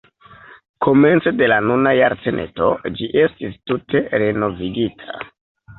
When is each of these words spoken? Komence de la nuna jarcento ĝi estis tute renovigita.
Komence 0.85 1.33
de 1.41 1.49
la 1.53 1.59
nuna 1.73 1.93
jarcento 1.99 2.73
ĝi 2.97 3.13
estis 3.27 3.57
tute 3.71 4.07
renovigita. 4.25 5.25